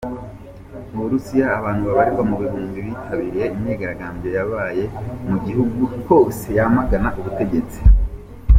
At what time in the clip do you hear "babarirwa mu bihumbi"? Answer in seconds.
1.87-2.77